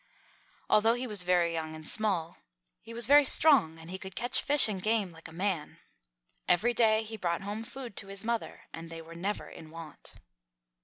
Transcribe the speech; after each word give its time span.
Although 0.67 0.95
he 0.95 1.05
was 1.05 1.21
very 1.21 1.53
young 1.53 1.75
and 1.75 1.87
small, 1.87 2.37
he 2.81 2.91
was 2.91 3.05
very 3.05 3.23
strong, 3.23 3.77
and 3.77 3.91
he 3.91 3.99
could 3.99 4.15
catch 4.15 4.41
fish 4.41 4.67
and 4.67 4.81
game 4.81 5.11
like 5.11 5.27
a 5.27 5.31
man. 5.31 5.77
Every 6.47 6.73
day 6.73 7.03
he 7.03 7.17
brought 7.17 7.41
home 7.43 7.63
food 7.63 7.95
to 7.97 8.07
his 8.07 8.25
mother, 8.25 8.61
and 8.73 8.89
they 8.89 9.03
were 9.03 9.13
never 9.13 9.47
in 9.47 9.69
want. 9.69 10.15